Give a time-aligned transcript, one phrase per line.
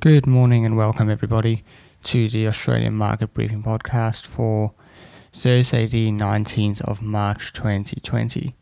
[0.00, 1.62] Good morning and welcome everybody
[2.04, 4.72] to the Australian Market Briefing Podcast for
[5.34, 8.56] Thursday, the 19th of March 2020.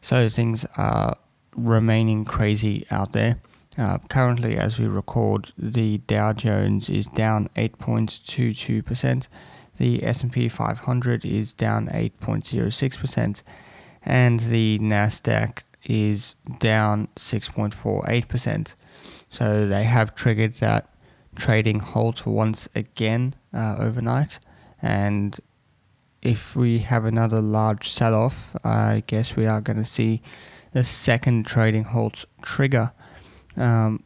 [0.00, 1.18] So things are
[1.54, 3.38] remaining crazy out there.
[3.76, 9.28] Uh, currently, as we record, the Dow Jones is down 8.22%,
[9.76, 13.42] the S&P 500 is down 8.06%,
[14.06, 18.72] and the Nasdaq is down 6.48%.
[19.32, 20.90] So they have triggered that
[21.34, 24.38] trading halt once again uh, overnight.
[24.82, 25.40] And
[26.20, 30.20] if we have another large sell off, I guess we are going to see
[30.72, 32.92] the second trading halt trigger.
[33.56, 34.02] Um,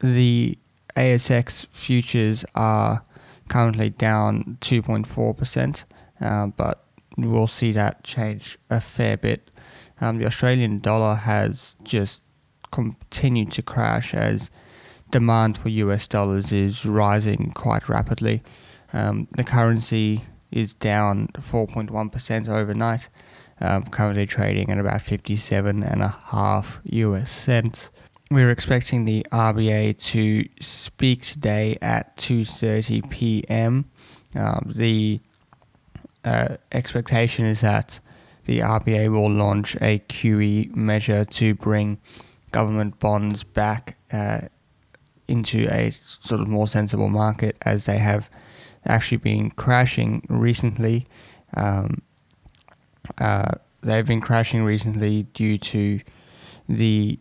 [0.00, 0.58] the
[0.94, 3.02] ASX futures are
[3.48, 5.84] currently down 2.4%,
[6.20, 6.84] uh, but
[7.16, 9.50] we'll see that change a fair bit.
[9.98, 12.20] Um, the Australian dollar has just
[12.70, 14.50] continued to crash as
[15.10, 18.42] demand for US dollars is rising quite rapidly.
[18.92, 23.08] Um, the currency is down 4.1% overnight,
[23.60, 27.90] um, currently trading at about 57 and a half US cents.
[28.30, 33.90] We're expecting the RBA to speak today at 2:30 p.m.
[34.36, 35.20] Um, the
[36.24, 37.98] uh, expectation is that
[38.44, 41.98] the RBA will launch a QE measure to bring
[42.50, 44.40] government bonds back uh,
[45.28, 48.28] into a sort of more sensible market as they have
[48.84, 51.06] actually been crashing recently.
[51.54, 52.02] Um,
[53.18, 56.00] uh, they've been crashing recently due to
[56.68, 57.18] the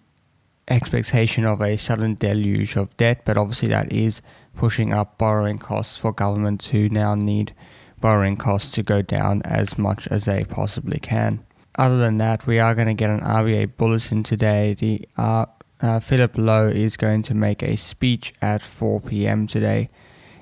[0.67, 4.21] expectation of a sudden deluge of debt, but obviously that is
[4.55, 7.53] pushing up borrowing costs for governments who now need
[8.01, 11.43] borrowing costs to go down as much as they possibly can
[11.75, 14.73] other than that, we are going to get an RBA bulletin today.
[14.73, 15.45] The uh,
[15.81, 19.47] uh, Philip Lowe is going to make a speech at 4 p.m.
[19.47, 19.89] today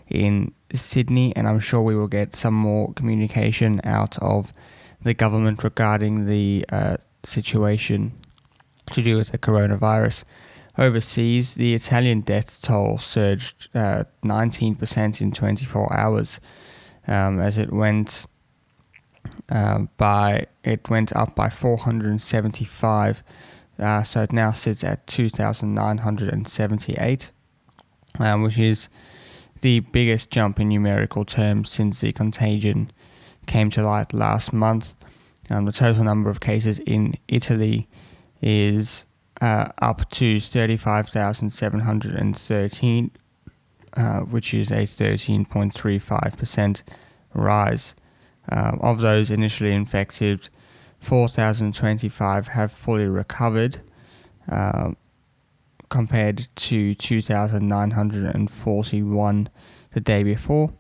[0.08, 4.54] in Sydney, and I'm sure we will get some more communication out of
[5.02, 8.14] the government regarding the uh, situation
[8.94, 10.24] to do with the coronavirus.
[10.78, 16.40] Overseas, the Italian death toll surged 19% uh, in 24 hours
[17.08, 18.28] um, as it went
[19.50, 23.24] uh, by it went up by 475,
[23.80, 27.32] uh, so it now sits at 2,978,
[28.20, 28.90] um, which is
[29.62, 32.92] the biggest jump in numerical terms since the contagion
[33.46, 34.94] came to light last month.
[35.50, 37.88] Um, the total number of cases in Italy
[38.42, 39.06] is
[39.42, 43.12] uh, up to 35,713,
[43.96, 46.84] uh, which is a 13.35%
[47.34, 47.96] rise.
[48.50, 50.48] Uh, of those initially infected,
[51.00, 53.82] 4,025 have fully recovered,
[54.50, 54.92] uh,
[55.90, 59.50] compared to 2,941
[59.92, 60.72] the day before,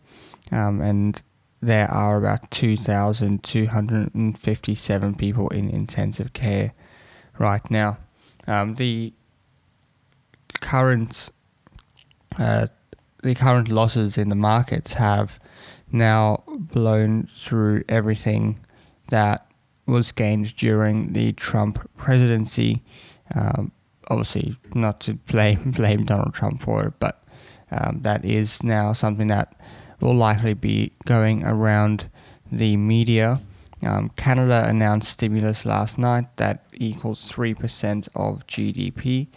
[0.52, 1.22] um, and
[1.62, 6.74] there are about 2,257 people in intensive care
[7.38, 7.98] right now.
[8.46, 9.14] Um, the
[10.62, 11.32] current
[12.38, 12.68] uh,
[13.24, 15.40] the current losses in the markets have
[15.92, 18.60] now blown through everything
[19.10, 19.48] that
[19.86, 22.84] was gained during the Trump presidency.
[23.34, 23.72] Um,
[24.10, 27.24] obviously, not to blame blame Donald Trump for it, but
[27.72, 29.54] um, that is now something that
[30.00, 32.10] will likely be going around
[32.52, 33.42] the media.
[33.84, 39.28] Um, Canada announced stimulus last night that equals 3% of GDP,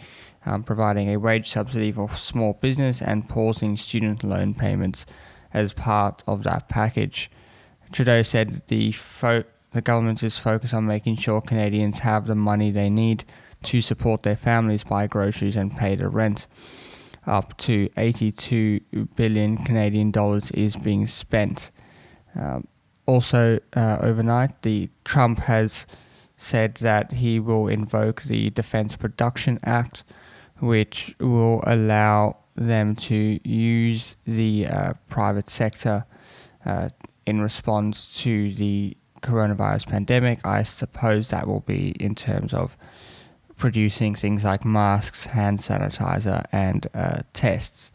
[0.45, 5.05] um, providing a wage subsidy for small business and pausing student loan payments
[5.53, 7.29] as part of that package.
[7.91, 12.71] Trudeau said the fo- the government is focused on making sure Canadians have the money
[12.71, 13.23] they need
[13.63, 16.47] to support their families, buy groceries, and pay the rent.
[17.27, 18.79] Up to 82
[19.15, 21.69] billion Canadian dollars is being spent.
[22.35, 22.67] Um,
[23.05, 25.85] also, uh, overnight, the Trump has
[26.35, 30.03] said that he will invoke the Defense Production Act,
[30.59, 36.05] which will allow them to use the uh, private sector
[36.65, 36.89] uh,
[37.25, 40.45] in response to the coronavirus pandemic.
[40.45, 42.75] I suppose that will be in terms of
[43.57, 47.91] producing things like masks, hand sanitizer, and uh, tests.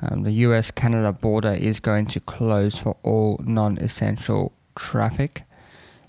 [0.00, 5.44] Um, the US Canada border is going to close for all non essential traffic.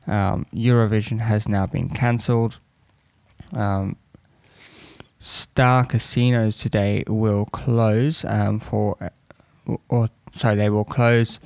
[0.05, 2.59] Um, Eurovision has now been cancelled.
[3.53, 3.95] Um,
[5.19, 9.11] Star casinos today will close um, for,
[9.89, 11.39] or so they will close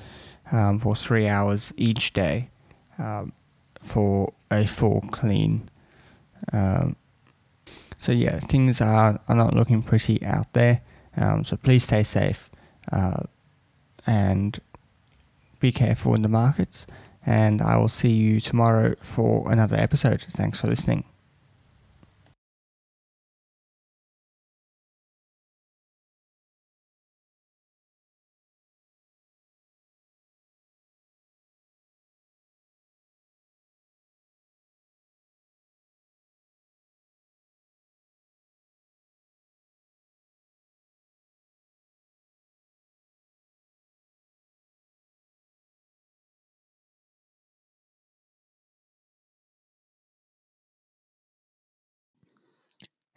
[0.51, 2.49] um, for three hours each day
[2.97, 3.33] um,
[3.81, 5.69] for a full clean.
[6.51, 6.95] Um,
[7.97, 10.81] so yeah, things are, are not looking pretty out there.
[11.15, 12.49] Um, so please stay safe
[12.91, 13.23] uh,
[14.05, 14.59] and
[15.59, 16.87] be careful in the markets.
[17.25, 20.25] And I will see you tomorrow for another episode.
[20.31, 21.03] Thanks for listening.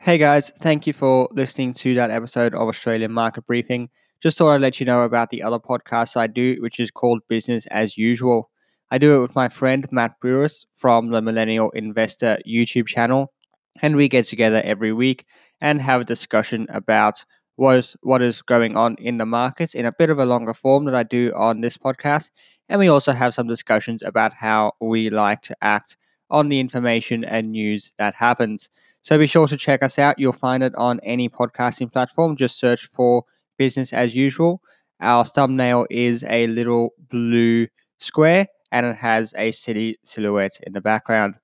[0.05, 3.89] Hey guys, thank you for listening to that episode of Australian Market Briefing.
[4.21, 7.27] Just thought I'd let you know about the other podcast I do, which is called
[7.27, 8.51] Business as Usual.
[8.91, 13.33] I do it with my friend Matt Brewis from the Millennial Investor YouTube channel,
[13.81, 15.25] and we get together every week
[15.63, 17.25] and have a discussion about
[17.57, 20.53] what is, what is going on in the markets in a bit of a longer
[20.53, 22.31] form that I do on this podcast.
[22.69, 25.97] And we also have some discussions about how we like to act
[26.31, 28.69] on the information and news that happens.
[29.05, 30.19] So be sure to check us out.
[30.19, 32.37] You'll find it on any podcasting platform.
[32.37, 33.25] Just search for
[33.59, 34.63] business as usual.
[35.01, 37.69] Our thumbnail is a little blue
[37.99, 41.35] square and it has a city silhouette in the background.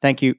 [0.00, 0.36] Thank you.